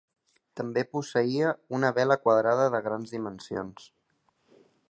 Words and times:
També 0.59 0.83
posseïa 0.95 1.51
una 1.79 1.93
vela 1.99 2.19
quadrada 2.25 2.67
de 2.77 2.83
grans 2.89 3.15
dimensions. 3.17 3.91